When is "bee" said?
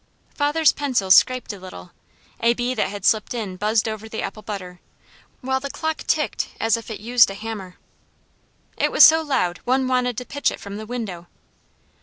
2.55-2.73